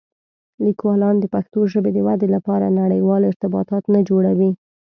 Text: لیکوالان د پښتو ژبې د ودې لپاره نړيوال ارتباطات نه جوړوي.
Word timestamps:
لیکوالان 0.65 1.15
د 1.19 1.25
پښتو 1.33 1.59
ژبې 1.73 1.91
د 1.93 1.99
ودې 2.07 2.27
لپاره 2.35 2.75
نړيوال 2.81 3.21
ارتباطات 3.31 3.83
نه 3.93 3.99
جوړوي. 4.09 4.51